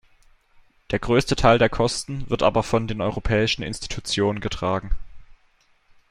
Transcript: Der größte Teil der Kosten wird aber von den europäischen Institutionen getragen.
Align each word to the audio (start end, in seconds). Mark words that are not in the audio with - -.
Der 0.89 0.97
größte 0.97 1.35
Teil 1.35 1.59
der 1.59 1.69
Kosten 1.69 2.27
wird 2.27 2.41
aber 2.41 2.63
von 2.63 2.87
den 2.87 3.01
europäischen 3.01 3.61
Institutionen 3.61 4.39
getragen. 4.39 4.95